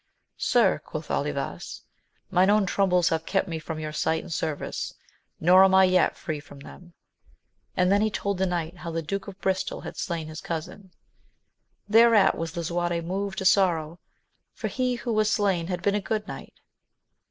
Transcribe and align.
Sir, 0.39 0.79
quoth 0.83 1.11
Olivas, 1.11 1.83
mine 2.31 2.49
own 2.49 2.65
troubles 2.65 3.09
have 3.09 3.23
kept 3.27 3.47
me 3.47 3.59
from 3.59 3.77
your 3.77 3.91
sight 3.93 4.23
and 4.23 4.33
service, 4.33 4.95
nor 5.39 5.63
am 5.63 5.75
I 5.75 5.83
yet 5.83 6.17
free 6.17 6.39
from 6.39 6.61
them; 6.61 6.95
and 7.77 7.91
then 7.91 8.01
he 8.01 8.09
told 8.09 8.39
the 8.39 8.47
king 8.47 8.77
how 8.77 8.89
the 8.89 9.03
Duke 9.03 9.27
of 9.27 9.39
Bristol 9.41 9.81
had 9.81 9.95
slain 9.97 10.25
his 10.25 10.41
cousin. 10.41 10.89
Thereat 11.87 12.35
was 12.35 12.53
lisuarte 12.57 13.01
moved 13.03 13.37
to 13.37 13.45
sorrow, 13.45 13.99
for 14.55 14.69
he 14.69 14.95
who 14.95 15.13
was 15.13 15.29
slain 15.29 15.67
had 15.67 15.83
been 15.83 15.93
a 15.93 16.01
good 16.01 16.27
knight. 16.27 16.61